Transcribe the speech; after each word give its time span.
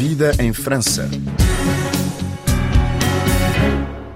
Vida 0.00 0.32
em 0.38 0.50
França. 0.50 1.10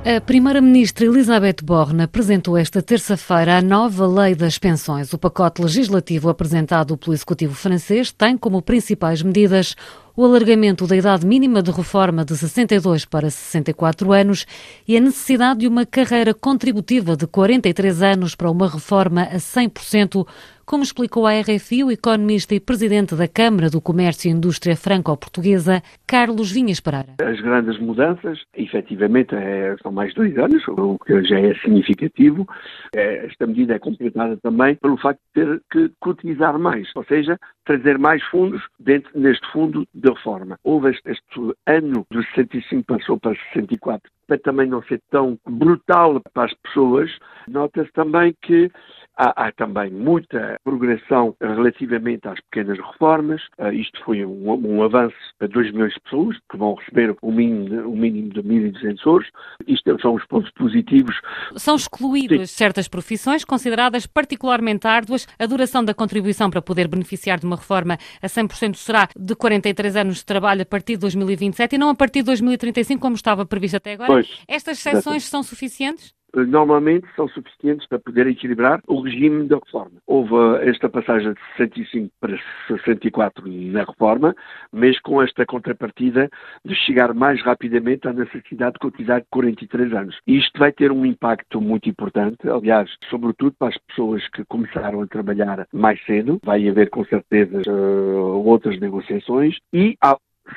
A 0.03 0.19
Primeira-Ministra 0.19 1.05
Elisabeth 1.05 1.57
Borne 1.63 2.05
apresentou 2.05 2.57
esta 2.57 2.81
terça-feira 2.81 3.59
a 3.59 3.61
nova 3.61 4.07
Lei 4.07 4.35
das 4.35 4.57
Pensões. 4.57 5.13
O 5.13 5.19
pacote 5.19 5.61
legislativo 5.61 6.31
apresentado 6.31 6.97
pelo 6.97 7.13
Executivo 7.13 7.53
francês 7.55 8.11
tem 8.11 8.35
como 8.35 8.63
principais 8.63 9.21
medidas 9.21 9.77
o 10.17 10.25
alargamento 10.25 10.87
da 10.87 10.97
idade 10.97 11.27
mínima 11.27 11.61
de 11.61 11.73
reforma 11.73 12.25
de 12.25 12.37
62 12.37 13.05
para 13.05 13.29
64 13.29 14.13
anos 14.13 14.47
e 14.87 14.97
a 14.97 15.01
necessidade 15.01 15.61
de 15.61 15.67
uma 15.67 15.85
carreira 15.85 16.33
contributiva 16.33 17.17
de 17.17 17.27
43 17.27 18.03
anos 18.03 18.35
para 18.37 18.51
uma 18.51 18.69
reforma 18.69 19.23
a 19.23 19.37
100%, 19.37 20.25
como 20.65 20.83
explicou 20.83 21.27
à 21.27 21.33
RFI 21.41 21.85
o 21.85 21.91
economista 21.91 22.55
e 22.55 22.61
presidente 22.61 23.15
da 23.15 23.29
Câmara 23.29 23.69
do 23.69 23.81
Comércio 23.81 24.29
e 24.29 24.33
Indústria 24.33 24.77
Franco-Portuguesa, 24.77 25.83
Carlos 26.07 26.51
Vinhas 26.51 26.81
Pereira. 26.81 27.15
As 27.21 27.41
grandes 27.41 27.79
mudanças, 27.79 28.39
efetivamente, 28.57 29.35
é, 29.35 29.77
são 29.83 29.93
mais 29.93 30.15
dois 30.15 30.37
anos, 30.39 30.63
o 30.69 30.97
que 30.99 31.25
já 31.25 31.39
é 31.41 31.55
significativo. 31.57 32.47
É, 32.95 33.27
esta 33.27 33.47
medida 33.47 33.75
é 33.75 33.79
completada 33.79 34.37
também 34.43 34.77
pelo 34.77 34.97
facto 34.97 35.21
de 35.35 35.45
ter 35.45 35.63
que 35.71 35.91
cotizar 36.01 36.59
mais, 36.59 36.89
ou 36.95 37.05
seja, 37.05 37.39
trazer 37.65 37.99
mais 37.99 38.23
fundos 38.25 38.63
dentro 38.79 39.11
neste 39.19 39.47
fundo 39.53 39.87
de 40.05 40.11
reforma. 40.11 40.59
Houve 40.63 40.91
este, 40.91 41.11
este 41.11 41.55
ano 41.67 42.07
dos 42.11 42.27
65 42.35 42.85
passou 42.85 43.19
para 43.19 43.35
64, 43.53 44.11
para 44.27 44.39
também 44.39 44.69
não 44.69 44.83
ser 44.83 45.01
tão 45.11 45.39
brutal 45.47 46.21
para 46.33 46.45
as 46.45 46.55
pessoas. 46.55 47.11
Nota-se 47.49 47.91
também 47.93 48.35
que 48.43 48.71
Há, 49.17 49.47
há, 49.47 49.53
também 49.53 49.91
muita 49.91 50.59
progressão 50.65 51.37
relativamente 51.41 52.27
às 52.27 52.41
pequenas 52.51 52.79
reformas. 52.79 53.41
Uh, 53.59 53.73
isto 53.73 54.03
foi 54.05 54.25
um, 54.25 54.51
um, 54.51 54.83
avanço 54.83 55.15
para 55.39 55.47
2 55.49 55.73
milhões 55.73 55.95
de 55.95 56.01
pessoas 56.01 56.37
que 56.51 56.57
vão 56.57 56.75
receber 56.75 57.17
o 57.23 57.29
um 57.29 57.33
mínimo, 57.33 57.69
de, 57.69 57.77
um 57.77 57.97
mínimo 57.97 58.29
de 58.31 58.43
1.200 58.43 59.07
euros. 59.07 59.29
Isto 59.67 60.01
são 60.01 60.15
os 60.15 60.27
pontos 60.27 60.51
positivos. 60.53 61.15
São 61.57 61.77
excluídas 61.77 62.51
certas 62.51 62.89
profissões 62.89 63.45
consideradas 63.45 64.07
particularmente 64.07 64.87
árduas. 64.87 65.29
A 65.39 65.47
duração 65.47 65.85
da 65.85 65.95
contribuição 65.95 66.51
para 66.51 66.61
poder 66.61 66.89
beneficiar 66.89 67.39
de 67.39 67.47
uma 67.47 67.57
reforma 67.57 67.97
a 68.21 68.27
100% 68.27 68.75
será 68.75 69.09
de 69.17 69.35
43 69.37 69.97
anos 69.97 70.17
de 70.17 70.25
trabalho 70.25 70.63
a 70.63 70.67
partir 70.67 70.95
de 70.95 71.01
2027 71.01 71.77
e 71.77 71.79
não 71.79 71.91
a 71.91 71.95
partir 71.95 72.21
de 72.21 72.27
2035, 72.27 73.01
como 73.01 73.15
estava 73.15 73.47
previsto 73.47 73.77
até 73.77 73.93
agora. 73.93 74.13
Pois, 74.13 74.43
Estas 74.49 74.79
exceções 74.79 75.25
são 75.25 75.43
suficientes? 75.43 76.15
Normalmente 76.35 77.07
são 77.15 77.29
suficientes 77.29 77.87
para 77.87 77.99
poder 77.99 78.27
equilibrar 78.27 78.81
o 78.87 79.01
regime 79.01 79.47
da 79.47 79.57
reforma. 79.57 79.93
Houve 80.07 80.35
esta 80.69 80.89
passagem 80.89 81.33
de 81.33 81.41
65 81.57 82.11
para 82.21 82.39
64 82.69 83.45
na 83.47 83.85
reforma, 83.85 84.35
mas 84.73 84.99
com 85.01 85.23
esta 85.23 85.47
contrapartida 85.47 86.29
de 86.65 86.75
chegar 86.75 87.15
mais 87.15 87.43
rapidamente 87.43 88.09
à 88.09 88.13
necessidade 88.13 88.75
de 88.75 88.81
cotizar 88.81 89.23
43 89.31 89.93
anos. 89.93 90.19
Isto 90.27 90.59
vai 90.59 90.73
ter 90.73 90.91
um 90.91 91.07
impacto 91.07 91.61
muito 91.61 91.89
importante, 91.89 92.49
aliás, 92.49 92.91
sobretudo 93.09 93.55
para 93.59 93.69
as 93.69 93.79
pessoas 93.89 94.27
que 94.29 94.45
começaram 94.47 95.03
a 95.03 95.07
trabalhar 95.07 95.67
mais 95.73 96.03
cedo. 96.05 96.41
Vai 96.45 96.69
haver 96.69 96.91
com 96.91 97.05
certeza 97.05 97.63
uh, 97.69 98.47
outras 98.47 98.79
negociações 98.81 99.57
e 99.73 99.97
há 100.01 100.17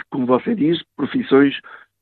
como 0.10 0.26
você 0.26 0.54
diz, 0.54 0.82
profissões 0.96 1.56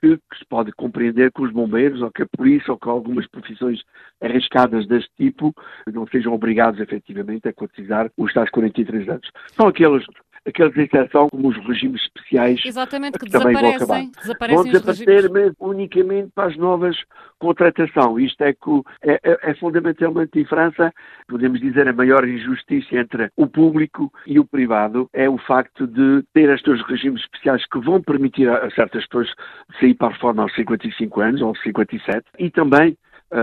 que, 0.05 0.17
que, 0.17 0.37
se 0.37 0.45
pode 0.45 0.71
compreender 0.73 1.31
que 1.31 1.41
os 1.41 1.51
bombeiros 1.51 2.01
ou 2.01 2.11
que 2.11 2.21
a 2.21 2.27
polícia 2.27 2.71
ou 2.71 2.77
que 2.77 2.87
algumas 2.87 3.27
profissões 3.27 3.81
arriscadas 4.21 4.87
deste 4.87 5.09
tipo 5.17 5.53
não 5.91 6.05
sejam 6.07 6.33
obrigados 6.33 6.79
efetivamente 6.79 7.47
a 7.47 7.53
cotizar 7.53 8.11
os 8.17 8.31
tais 8.33 8.49
43 8.51 9.09
anos. 9.09 9.31
São 9.47 9.67
aqueles 9.67 10.05
aqueles 10.45 10.75
exceção 10.77 11.27
como 11.29 11.49
os 11.49 11.57
regimes 11.67 12.01
especiais 12.01 12.61
Exatamente, 12.65 13.17
que, 13.17 13.25
que 13.25 13.31
também 13.31 13.53
vão 13.53 13.75
acabar. 13.75 14.01
Desaparecem 14.21 14.63
vão 14.63 14.71
desaparecer 14.71 15.31
mesmo 15.31 15.55
unicamente 15.59 16.29
para 16.33 16.47
as 16.47 16.57
novas 16.57 16.95
contratação. 17.39 18.19
Isto 18.19 18.43
é 18.43 18.53
que 18.53 18.81
é, 19.01 19.19
é, 19.23 19.51
é, 19.51 19.55
fundamentalmente 19.55 20.39
em 20.39 20.45
França, 20.45 20.93
podemos 21.27 21.59
dizer, 21.59 21.87
a 21.87 21.93
maior 21.93 22.27
injustiça 22.27 22.95
entre 22.95 23.29
o 23.35 23.47
público 23.47 24.11
e 24.25 24.39
o 24.39 24.45
privado 24.45 25.09
é 25.13 25.29
o 25.29 25.37
facto 25.37 25.87
de 25.87 26.23
ter 26.33 26.49
estes 26.49 26.81
regimes 26.87 27.21
especiais 27.21 27.65
que 27.67 27.79
vão 27.79 28.01
permitir 28.01 28.49
a 28.49 28.69
certas 28.71 29.05
pessoas 29.07 29.29
sair 29.79 29.93
para 29.95 30.07
a 30.07 30.11
reforma 30.11 30.43
aos 30.43 30.55
55 30.55 31.21
anos 31.21 31.41
ou 31.41 31.49
aos 31.49 31.61
57 31.61 32.25
e 32.39 32.49
também 32.49 32.97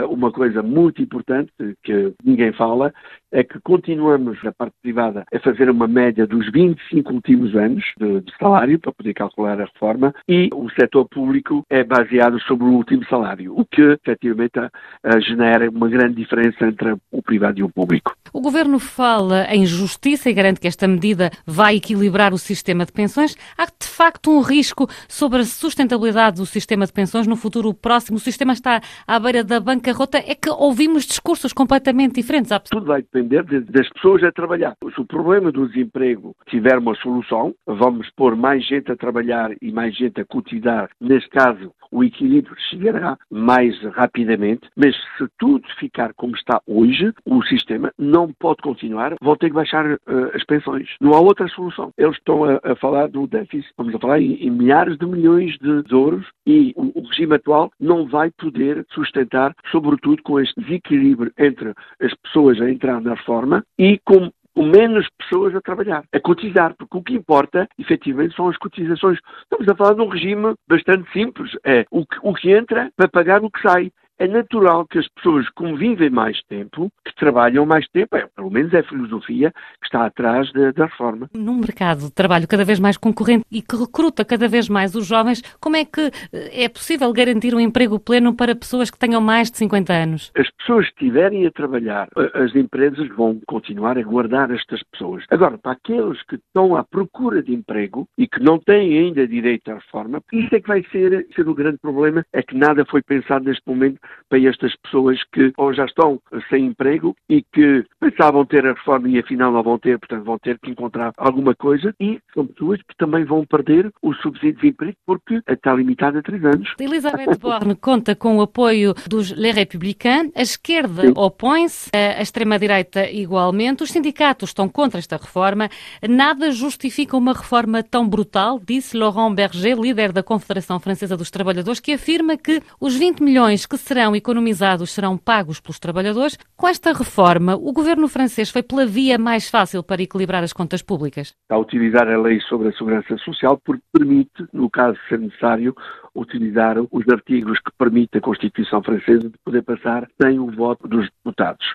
uma 0.09 0.31
coisa 0.33 0.63
muito 0.63 1.03
importante 1.03 1.53
que 1.83 2.15
ninguém 2.25 2.53
fala 2.53 2.93
é 3.33 3.43
que 3.43 3.59
continuamos 3.61 4.43
na 4.43 4.53
parte 4.53 4.75
privada 4.83 5.25
a 5.33 5.39
fazer 5.41 5.71
uma 5.71 5.89
média 5.89 6.27
dos 6.27 6.51
25 6.53 7.13
últimos 7.13 7.57
anos 7.57 7.85
de, 7.99 8.21
de, 8.21 8.33
salário 8.39 8.79
para 8.79 8.93
poder 8.93 9.15
calcular 9.15 9.59
a 9.61 9.65
reforma 9.65 10.15
e 10.29 10.51
o 10.53 10.69
setor 10.71 11.09
público 11.09 11.65
é 11.71 11.83
baseado 11.83 12.39
sobre 12.43 12.67
o 12.67 12.73
último 12.73 13.05
salário, 13.07 13.59
o 13.59 13.65
que 13.65 13.81
efetivamente 13.81 14.59
a 14.59 15.21
genera 15.21 15.71
uma 15.71 15.89
grande 15.89 16.17
diferença 16.17 16.67
entre 16.67 16.95
o 17.11 17.23
privado 17.23 17.59
e 17.59 17.63
o 17.63 17.71
público. 17.71 18.15
O 18.33 18.41
Governo 18.41 18.79
fala 18.79 19.47
em 19.51 19.65
justiça 19.65 20.29
e 20.29 20.35
garante 20.35 20.61
que 20.61 20.69
esta 20.69 20.87
medida 20.87 21.31
vai 21.47 21.77
equilibrar 21.77 22.33
o 22.35 22.39
sistema 22.39 22.85
de 22.85 22.93
pensões. 22.93 23.37
Há 23.57 23.65
de 23.67 23.87
facto 23.87 24.31
um 24.31 24.41
risco 24.41 24.89
sobre 25.09 25.41
a 25.41 25.45
sustentabilidade 25.45 26.37
do 26.37 26.47
sistema 26.47 26.87
de 26.87 26.93
pensões 26.93 27.27
no 27.27 27.37
futuro 27.37 27.73
próximo? 27.73 28.17
O 28.17 28.21
sistema 28.21 28.53
está 28.53 28.81
à 29.07 29.19
beira 29.19 29.43
da 29.43 29.61
bancarrota. 29.83 30.19
É 30.19 30.35
que 30.35 30.49
ouvimos 30.49 31.05
discursos 31.05 31.53
completamente 31.53 32.15
diferentes. 32.15 32.53
Tudo 32.71 32.87
vai 32.87 33.03
depender 33.03 33.43
das 33.43 33.89
pessoas 33.91 34.23
a 34.23 34.31
trabalhar. 34.31 34.77
Se 34.95 35.01
o 35.01 35.05
problema 35.05 35.51
do 35.51 35.69
desemprego 35.69 36.35
tiver 36.49 36.79
uma 36.79 36.95
solução, 36.97 37.55
vamos 37.67 38.09
pôr 38.17 38.37
mais 38.37 38.65
gente 38.65 38.91
a 38.93 38.97
trabalhar 38.97 39.51
e 39.61 39.73
mais 39.73 39.95
gente 39.97 40.21
a 40.21 40.25
cotizar. 40.25 40.89
Neste 41.01 41.29
caso, 41.31 41.73
o 41.93 42.03
equilíbrio 42.03 42.57
chegará 42.71 43.17
mais 43.31 43.81
rapidamente, 43.93 44.69
mas 44.75 44.97
se 45.17 45.29
tudo 45.39 45.63
ficar 45.79 46.13
como 46.15 46.35
está 46.35 46.61
hoje, 46.67 47.13
o 47.25 47.43
sistema 47.45 47.93
não 47.99 48.33
pode 48.33 48.63
continuar, 48.63 49.15
vão 49.21 49.37
ter 49.37 49.51
que 49.51 49.55
baixar 49.55 49.85
uh, 49.95 49.99
as 50.35 50.43
pensões. 50.45 50.89
Não 51.01 51.13
há 51.13 51.21
outra 51.21 51.47
solução. 51.49 51.93
Eles 51.99 52.17
estão 52.17 52.45
a, 52.45 52.61
a 52.65 52.77
falar 52.77 53.09
do 53.09 53.27
déficit, 53.27 53.71
vamos 53.77 53.95
a 53.95 53.99
falar 53.99 54.21
em, 54.21 54.35
em 54.35 54.51
milhares 54.51 54.97
de 54.97 55.07
milhões 55.07 55.57
de, 55.59 55.83
euros 55.93 56.27
e 56.47 56.73
o, 56.75 57.01
o, 57.01 57.07
regime 57.07 57.35
atual 57.35 57.71
não 57.79 58.07
vai 58.07 58.31
poder 58.31 58.85
sustentar, 58.91 59.55
sobretudo 59.71 60.23
com 60.23 60.41
este 60.41 60.59
desequilíbrio 60.61 61.33
entre 61.39 61.75
as 62.01 62.15
pessoas 62.23 62.61
a 62.61 62.71
entrar 62.71 63.01
na 63.01 63.15
reforma 63.15 63.65
e 63.79 63.99
com 64.05 64.33
com 64.55 64.65
menos 64.65 65.09
pessoas 65.19 65.55
a 65.55 65.61
trabalhar, 65.61 66.05
a 66.13 66.21
cotizar, 66.21 66.75
porque 66.77 66.97
o 66.97 67.03
que 67.03 67.15
importa, 67.15 67.69
efetivamente, 67.79 68.37
são 68.37 68.49
as 68.49 68.57
cotizações. 68.57 69.19
Estamos 69.43 69.69
a 69.69 69.75
falar 69.75 69.95
de 69.95 70.03
um 70.03 70.09
regime 70.09 70.55
bastante 70.69 71.11
simples. 71.13 71.51
É 71.65 71.85
o 71.91 72.05
que, 72.07 72.19
o 72.23 72.35
que 72.35 72.51
entra 72.51 72.91
para 72.97 73.09
pagar 73.09 73.43
o 73.43 73.51
que 73.51 73.63
sai 73.63 73.91
é 74.23 74.29
natural 74.29 74.87
que 74.87 75.01
as 75.01 75.09
pessoas 75.09 75.49
convivem 75.51 76.09
mais 76.09 76.41
tempo, 76.45 76.93
que 77.05 77.13
trabalham 77.17 77.67
mais 77.67 77.89
tempo, 77.89 78.17
é, 78.17 78.25
pelo 78.37 78.51
menos 78.53 78.73
é 78.73 78.79
a 78.79 78.85
filosofia 78.85 79.51
que 79.51 79.87
está 79.87 80.07
atrás 80.07 80.53
da, 80.53 80.71
da 80.71 80.85
reforma. 80.85 81.29
Num 81.35 81.57
mercado 81.57 82.03
de 82.03 82.13
trabalho 82.13 82.47
cada 82.47 82.65
vez 82.65 82.79
mais 82.79 82.97
concorrente 82.97 83.45
e 83.51 83.61
que 83.61 83.75
recruta 83.75 84.25
cada 84.25 84.47
vez 84.47 84.69
mais 84.69 84.95
os 84.95 85.07
jovens, 85.09 85.43
como 85.61 85.75
é 85.75 85.85
que 85.85 86.03
eh, 86.33 86.65
é 86.65 86.69
possível 86.69 87.13
garantir 87.13 87.53
um 87.53 87.59
emprego 87.59 87.99
pleno 87.99 88.33
para 88.33 88.55
pessoas 88.55 88.93
que 88.93 88.99
tenham 88.99 89.21
mais 89.21 89.51
de 89.51 89.59
50 89.59 89.93
anos? 89.93 90.31
As 90.37 90.49
pessoas 90.51 90.87
que 90.91 91.05
estiverem 91.05 91.45
a 91.45 91.51
trabalhar, 91.51 92.09
as 92.35 92.55
empresas 92.55 93.09
vão 93.17 93.41
continuar 93.45 93.99
a 93.99 94.03
guardar 94.03 94.53
estas 94.53 94.81
pessoas. 94.93 95.25
Agora, 95.31 95.59
para 95.59 95.73
aqueles 95.73 96.23
que 96.27 96.37
estão 96.37 96.77
à 96.77 96.85
procura 96.85 97.43
de 97.43 97.53
emprego 97.53 98.07
e 98.17 98.29
que 98.29 98.41
não 98.41 98.57
têm 98.57 98.99
ainda 98.99 99.27
direito 99.27 99.69
à 99.73 99.75
reforma, 99.75 100.23
isso 100.33 100.55
é 100.55 100.61
que 100.61 100.69
vai 100.69 100.85
ser, 100.93 101.27
ser 101.35 101.49
o 101.49 101.55
grande 101.55 101.79
problema, 101.79 102.25
é 102.33 102.41
que 102.41 102.57
nada 102.57 102.85
foi 102.89 103.03
pensado 103.03 103.47
neste 103.47 103.67
momento 103.67 103.99
para 104.29 104.39
estas 104.41 104.75
pessoas 104.77 105.19
que 105.33 105.53
ou 105.57 105.75
já 105.75 105.85
estão 105.85 106.21
sem 106.49 106.67
emprego 106.67 107.15
e 107.29 107.43
que 107.43 107.85
pensavam 108.01 108.45
ter 108.47 108.67
a 108.67 108.73
reforma 108.73 109.09
e 109.09 109.19
afinal 109.19 109.53
não 109.53 109.63
vão 109.63 109.79
ter, 109.79 109.99
portanto 109.99 110.25
vão 110.25 110.39
ter 110.39 110.59
que 110.59 110.71
encontrar 110.71 111.13
alguma 111.17 111.55
coisa. 111.55 111.95
E 112.01 112.19
são 112.35 112.47
pessoas 112.47 112.81
que 112.81 112.97
também 112.97 113.25
vão 113.25 113.45
perder 113.45 113.91
o 114.01 114.15
subsídio 114.15 114.61
de 114.61 114.69
emprego 114.69 114.97
porque 115.07 115.41
está 115.49 115.75
limitado 115.75 116.19
a 116.19 116.23
três 116.23 116.45
anos. 116.45 116.75
Elizabeth 116.79 117.39
Borne 117.39 117.75
conta 117.77 118.15
com 118.15 118.39
o 118.39 118.43
apoio 118.43 118.95
dos 119.09 119.33
Les 119.33 119.55
Républicains, 119.55 120.31
a 120.35 120.43
esquerda 120.43 121.13
opõe-se, 121.15 121.91
a 121.95 122.23
extrema-direita 122.23 123.11
igualmente, 123.11 123.83
os 123.83 123.91
sindicatos 123.91 124.51
estão 124.51 124.69
contra 124.69 124.99
esta 124.99 125.17
reforma, 125.17 125.69
nada 126.09 126.51
justifica 126.51 127.17
uma 127.17 127.33
reforma 127.33 127.83
tão 127.83 128.09
brutal, 128.09 128.61
disse 128.65 128.97
Laurent 128.97 129.35
Berger, 129.35 129.79
líder 129.79 130.13
da 130.13 130.23
Confederação 130.23 130.81
Francesa 130.81 131.17
dos 131.17 131.31
Trabalhadores, 131.31 131.81
que 131.81 131.93
afirma 131.93 132.37
que 132.37 132.63
os 132.81 132.97
20 132.97 133.23
milhões 133.23 133.67
que 133.67 133.77
serão 133.93 134.17
economizados 134.17 134.91
serão 134.91 135.19
pagos 135.19 135.61
pelos 135.61 135.79
trabalhadores. 135.79 136.39
Com 136.57 136.67
esta 136.67 136.95
reforma, 136.95 137.57
o 137.57 137.75
governo 137.75 138.09
francês 138.09 138.49
foi 138.49 138.63
pela 138.63 138.87
via 138.87 139.19
mais 139.19 139.51
fácil 139.51 139.83
para 139.83 140.01
equilibrar 140.01 140.43
as 140.43 140.55
contas 140.55 140.81
públicas? 140.81 141.35
A 141.51 141.59
utilizar 141.59 142.09
a 142.09 142.19
lei 142.19 142.41
sobre 142.41 142.69
a 142.69 142.73
segurança 142.73 143.19
social 143.19 143.61
porque 143.63 143.83
permite, 143.93 144.47
no 144.51 144.71
caso 144.71 144.99
de 144.99 145.09
ser 145.09 145.19
necessário, 145.19 145.77
utilizar 146.15 146.77
os 146.91 147.07
artigos 147.11 147.59
que 147.59 147.71
permite 147.79 148.17
a 148.17 148.23
Constituição 148.23 148.83
francesa 148.83 149.29
de 149.29 149.39
poder 149.45 149.63
passar 149.63 150.09
sem 150.23 150.39
o 150.39 150.51
voto 150.51 150.89
dos 150.89 151.07
deputados. 151.11 151.67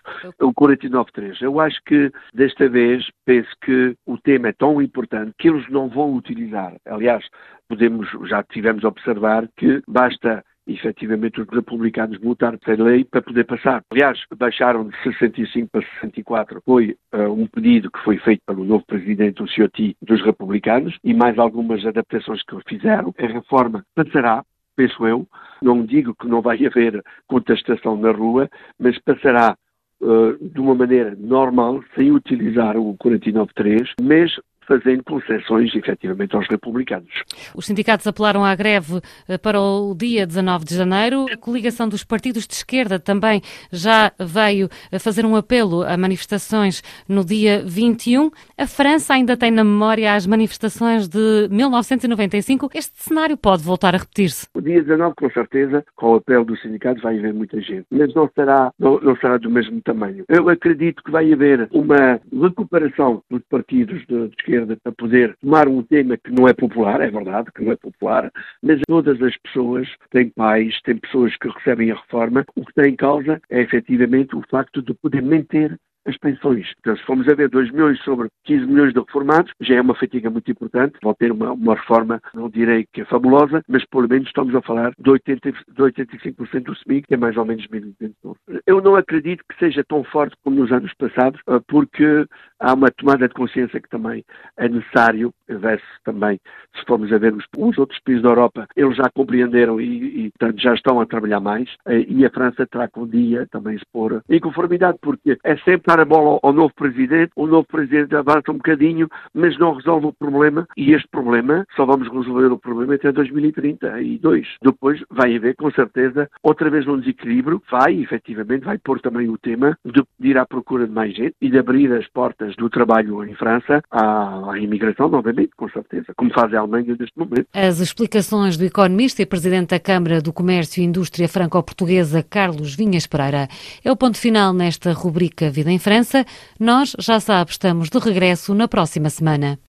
O 0.41 0.51
49.3. 0.51 1.39
Eu 1.41 1.59
acho 1.59 1.79
que 1.85 2.11
desta 2.33 2.67
vez 2.67 3.05
penso 3.25 3.49
que 3.63 3.95
o 4.07 4.17
tema 4.17 4.47
é 4.47 4.53
tão 4.53 4.81
importante 4.81 5.33
que 5.37 5.49
eles 5.49 5.69
não 5.69 5.87
vão 5.87 6.15
utilizar. 6.15 6.73
Aliás, 6.87 7.23
podemos, 7.69 8.07
já 8.27 8.41
tivemos 8.43 8.83
a 8.83 8.87
observar 8.87 9.47
que 9.55 9.81
basta 9.87 10.43
efetivamente 10.67 11.41
os 11.41 11.47
republicanos 11.47 12.19
votar 12.19 12.57
pela 12.57 12.85
lei 12.85 13.05
para 13.05 13.21
poder 13.21 13.45
passar. 13.45 13.83
Aliás, 13.91 14.19
baixaram 14.37 14.87
de 14.87 14.95
65 15.03 15.69
para 15.71 15.81
64. 16.01 16.61
Foi 16.65 16.95
uh, 17.13 17.31
um 17.31 17.47
pedido 17.47 17.89
que 17.89 17.99
foi 18.03 18.17
feito 18.17 18.41
pelo 18.45 18.65
novo 18.65 18.85
presidente, 18.85 19.41
o 19.41 19.47
Ciotti, 19.47 19.95
dos 20.01 20.21
republicanos, 20.23 20.97
e 21.03 21.13
mais 21.13 21.39
algumas 21.39 21.85
adaptações 21.85 22.41
que 22.43 22.55
fizeram. 22.67 23.13
A 23.17 23.27
reforma 23.27 23.83
passará, 23.95 24.43
penso 24.75 25.07
eu. 25.07 25.25
Não 25.61 25.85
digo 25.85 26.13
que 26.15 26.27
não 26.27 26.41
vai 26.41 26.63
haver 26.65 27.01
contestação 27.27 27.95
na 27.97 28.11
rua, 28.11 28.49
mas 28.79 28.99
passará 28.99 29.55
uh, 30.01 30.37
de 30.41 30.59
uma 30.59 30.75
maneira 30.75 31.15
normal, 31.17 31.81
sem 31.95 32.11
utilizar 32.11 32.77
o 32.77 32.95
49.3, 32.97 33.93
mas 34.01 34.31
fazendo 34.67 35.03
concessões, 35.03 35.73
efetivamente, 35.73 36.35
aos 36.35 36.47
republicanos. 36.47 37.09
Os 37.55 37.65
sindicatos 37.65 38.05
apelaram 38.05 38.43
à 38.43 38.53
greve 38.53 38.99
eh, 39.27 39.37
para 39.37 39.59
o 39.59 39.95
dia 39.95 40.27
19 40.27 40.65
de 40.65 40.75
janeiro. 40.75 41.25
A 41.31 41.37
coligação 41.37 41.87
dos 41.87 42.03
partidos 42.03 42.45
de 42.45 42.53
esquerda 42.53 42.99
também 42.99 43.41
já 43.71 44.11
veio 44.19 44.69
a 44.91 44.99
fazer 44.99 45.25
um 45.25 45.35
apelo 45.35 45.83
a 45.83 45.95
manifestações 45.97 46.83
no 47.07 47.23
dia 47.23 47.63
21. 47.65 48.29
A 48.57 48.67
França 48.67 49.13
ainda 49.13 49.37
tem 49.37 49.51
na 49.51 49.63
memória 49.63 50.13
as 50.13 50.27
manifestações 50.27 51.07
de 51.07 51.47
1995. 51.49 52.69
Este 52.73 53.01
cenário 53.01 53.37
pode 53.37 53.63
voltar 53.63 53.95
a 53.95 53.97
repetir-se? 53.99 54.47
O 54.53 54.61
dia 54.61 54.81
19, 54.81 55.15
com 55.15 55.29
certeza, 55.31 55.85
com 55.95 56.13
o 56.13 56.15
apelo 56.15 56.45
dos 56.45 56.61
sindicatos, 56.61 57.01
vai 57.01 57.17
haver 57.17 57.33
muita 57.33 57.61
gente, 57.61 57.85
mas 57.89 58.13
não 58.13 58.29
será, 58.35 58.71
não, 58.77 58.99
não 58.99 59.15
será 59.15 59.37
do 59.37 59.49
mesmo 59.49 59.81
tamanho. 59.81 60.25
Eu 60.27 60.49
acredito 60.49 61.01
que 61.03 61.11
vai 61.11 61.31
haver 61.31 61.67
uma 61.71 62.19
recuperação 62.31 63.23
dos 63.29 63.41
partidos 63.49 64.05
de, 64.07 64.27
de 64.27 64.35
esquerda 64.37 64.56
esquerda 64.57 64.77
para 64.81 64.91
poder 64.91 65.35
tomar 65.37 65.67
um 65.67 65.83
tema 65.83 66.17
que 66.17 66.31
não 66.31 66.47
é 66.47 66.53
popular, 66.53 67.01
é 67.01 67.09
verdade 67.09 67.51
que 67.53 67.63
não 67.63 67.71
é 67.71 67.75
popular, 67.75 68.31
mas 68.61 68.81
todas 68.87 69.21
as 69.21 69.35
pessoas 69.37 69.87
têm 70.09 70.29
pais, 70.29 70.79
têm 70.81 70.97
pessoas 70.97 71.35
que 71.37 71.49
recebem 71.49 71.91
a 71.91 71.95
reforma, 71.95 72.45
o 72.55 72.65
que 72.65 72.73
tem 72.73 72.93
em 72.93 72.95
causa 72.95 73.39
é 73.49 73.61
efetivamente 73.61 74.35
o 74.35 74.43
facto 74.49 74.81
de 74.81 74.93
poder 74.93 75.21
manter 75.21 75.77
as 76.07 76.17
pensões. 76.17 76.73
Então, 76.79 76.95
se 76.95 77.03
formos 77.03 77.27
a 77.27 77.35
ver 77.35 77.49
2 77.49 77.71
milhões 77.71 78.01
sobre 78.03 78.29
15 78.45 78.65
milhões 78.65 78.93
de 78.93 78.99
reformados, 78.99 79.51
já 79.59 79.75
é 79.75 79.81
uma 79.81 79.93
fatiga 79.93 80.29
muito 80.29 80.49
importante. 80.49 80.97
Vão 81.03 81.13
ter 81.13 81.31
uma, 81.31 81.51
uma 81.51 81.75
reforma, 81.75 82.21
não 82.33 82.49
direi 82.49 82.85
que 82.93 83.01
é 83.01 83.05
fabulosa, 83.05 83.61
mas 83.67 83.85
pelo 83.85 84.07
menos 84.07 84.27
estamos 84.27 84.55
a 84.55 84.61
falar 84.61 84.93
de, 84.97 85.09
80, 85.09 85.51
de 85.51 85.57
85% 85.75 86.63
do 86.63 86.75
SMIC, 86.75 87.07
que 87.07 87.13
é 87.13 87.17
mais 87.17 87.35
ou 87.35 87.45
menos 87.45 87.67
1.200 87.67 88.35
Eu 88.65 88.81
não 88.81 88.95
acredito 88.95 89.43
que 89.49 89.59
seja 89.59 89.83
tão 89.83 90.03
forte 90.05 90.35
como 90.43 90.57
nos 90.57 90.71
anos 90.71 90.93
passados, 90.93 91.41
ah, 91.47 91.59
porque 91.67 92.25
há 92.59 92.73
uma 92.73 92.91
tomada 92.91 93.27
de 93.27 93.33
consciência 93.33 93.79
que 93.79 93.89
também 93.89 94.23
é 94.57 94.67
necessário, 94.67 95.33
verse 95.47 95.83
também, 96.03 96.39
se 96.75 96.85
formos 96.85 97.11
a 97.11 97.17
ver 97.17 97.33
os, 97.33 97.45
os, 97.57 97.77
outros 97.77 97.99
países 98.01 98.23
da 98.23 98.29
Europa, 98.29 98.67
eles 98.75 98.95
já 98.95 99.09
compreenderam 99.13 99.79
e, 99.79 100.25
e 100.25 100.31
portanto, 100.31 100.61
já 100.61 100.73
estão 100.73 100.99
a 100.99 101.05
trabalhar 101.05 101.39
mais, 101.39 101.69
eh, 101.87 102.05
e 102.07 102.25
a 102.25 102.29
França 102.29 102.65
terá 102.67 102.87
que 102.87 102.99
um 102.99 103.07
dia 103.07 103.47
também 103.51 103.77
se 103.77 103.85
pôr 103.91 104.21
em 104.29 104.39
conformidade, 104.39 104.97
porque 105.01 105.37
é 105.43 105.57
sempre 105.57 105.83
dar 105.87 105.99
a 105.99 106.05
bola 106.05 106.39
ao 106.41 106.53
novo 106.53 106.73
presidente, 106.73 107.31
o 107.35 107.47
novo 107.47 107.67
presidente 107.67 108.15
avança 108.15 108.51
um 108.51 108.57
bocadinho, 108.57 109.07
mas 109.33 109.57
não 109.57 109.73
resolve 109.73 110.07
o 110.07 110.13
problema, 110.13 110.67
e 110.75 110.93
este 110.93 111.07
problema, 111.07 111.65
só 111.75 111.85
vamos 111.85 112.07
resolver 112.07 112.51
o 112.51 112.57
problema 112.57 112.95
até 112.95 113.11
2032. 113.11 114.47
Depois 114.61 115.03
vai 115.09 115.35
haver, 115.35 115.55
com 115.55 115.71
certeza, 115.71 116.29
outra 116.43 116.69
vez 116.69 116.87
um 116.87 116.99
desequilíbrio, 116.99 117.61
vai, 117.69 117.99
efetivamente, 118.01 118.65
vai 118.65 118.77
pôr 118.77 118.99
também 118.99 119.29
o 119.29 119.37
tema 119.37 119.77
de 119.85 120.03
ir 120.21 120.37
à 120.37 120.45
procura 120.45 120.87
de 120.87 120.93
mais 120.93 121.15
gente 121.15 121.35
e 121.41 121.49
de 121.49 121.57
abrir 121.57 121.91
as 121.93 122.07
portas 122.47 122.55
do 122.55 122.69
trabalho 122.69 123.23
em 123.23 123.35
França 123.35 123.81
à, 123.91 124.51
à 124.51 124.59
imigração, 124.59 125.09
novamente, 125.09 125.51
com 125.55 125.69
certeza, 125.69 126.13
como 126.15 126.31
faz 126.33 126.53
a 126.53 126.59
Alemanha 126.59 126.95
neste 126.97 127.17
momento. 127.17 127.47
As 127.53 127.79
explicações 127.79 128.57
do 128.57 128.65
economista 128.65 129.21
e 129.21 129.25
presidente 129.25 129.69
da 129.69 129.79
Câmara 129.79 130.21
do 130.21 130.31
Comércio 130.31 130.81
e 130.81 130.85
Indústria 130.85 131.27
Franco-Portuguesa, 131.27 132.23
Carlos 132.23 132.75
Vinhas 132.75 133.07
Pereira. 133.07 133.47
É 133.83 133.91
o 133.91 133.97
ponto 133.97 134.17
final 134.17 134.53
nesta 134.53 134.93
rubrica 134.93 135.49
Vida 135.49 135.71
em 135.71 135.79
França. 135.79 136.25
Nós, 136.59 136.95
já 136.99 137.19
sabe, 137.19 137.51
estamos 137.51 137.89
de 137.89 137.99
regresso 137.99 138.53
na 138.53 138.67
próxima 138.67 139.09
semana. 139.09 139.59